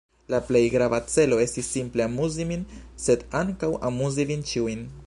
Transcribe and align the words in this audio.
La 0.33 0.37
plej 0.45 0.61
grava 0.75 0.99
celo 1.15 1.37
estis 1.43 1.69
simple 1.75 2.07
amuzi 2.07 2.49
min, 2.53 2.65
sed 3.05 3.29
ankaŭ 3.43 3.73
amuzi 3.93 4.29
vin 4.35 4.49
ĉiujn. 4.53 4.87